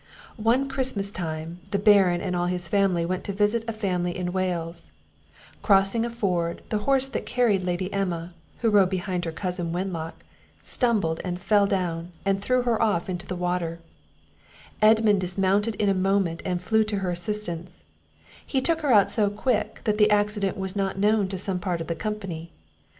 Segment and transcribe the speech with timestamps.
[0.41, 4.33] One Christmas time, the Baron and all his family went to visit a family in
[4.33, 4.93] Wales;
[5.61, 9.71] crossing a ford, the horse that carried the Lady Emma, who rode behind her cousin
[9.71, 10.15] Wenlock,
[10.63, 13.77] stumbled and fell down, and threw her off into the water:
[14.81, 17.83] Edmund dismounted in a moment, and flew to her assistance;
[18.43, 21.79] he took her out so quick, that the accident was not known to some part
[21.79, 22.49] of the company.